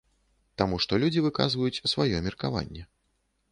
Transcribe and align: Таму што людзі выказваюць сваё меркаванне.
Таму 0.61 0.79
што 0.85 0.99
людзі 1.03 1.23
выказваюць 1.27 1.81
сваё 1.93 2.25
меркаванне. 2.31 2.83